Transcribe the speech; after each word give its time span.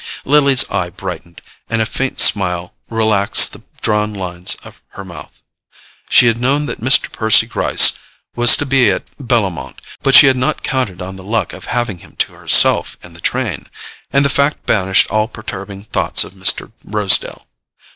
Lily's 0.25 0.67
eye 0.71 0.89
brightened, 0.89 1.41
and 1.69 1.79
a 1.79 1.85
faint 1.85 2.19
smile 2.19 2.73
relaxed 2.89 3.53
the 3.53 3.61
drawn 3.83 4.15
lines 4.15 4.55
of 4.63 4.81
her 4.93 5.05
mouth. 5.05 5.43
She 6.09 6.25
had 6.25 6.39
known 6.41 6.65
that 6.65 6.79
Mr. 6.81 7.11
Percy 7.11 7.45
Gryce 7.45 7.93
was 8.35 8.57
to 8.57 8.65
be 8.65 8.89
at 8.89 9.03
Bellomont, 9.19 9.79
but 10.01 10.15
she 10.15 10.25
had 10.25 10.37
not 10.37 10.63
counted 10.63 11.03
on 11.03 11.17
the 11.17 11.23
luck 11.23 11.53
of 11.53 11.65
having 11.65 11.99
him 11.99 12.15
to 12.15 12.33
herself 12.33 12.97
in 13.03 13.13
the 13.13 13.21
train; 13.21 13.67
and 14.11 14.25
the 14.25 14.29
fact 14.29 14.65
banished 14.65 15.05
all 15.11 15.27
perturbing 15.27 15.83
thoughts 15.83 16.23
of 16.23 16.33
Mr. 16.33 16.71
Rosedale. 16.83 17.45